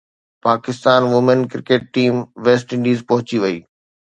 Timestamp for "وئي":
3.43-3.57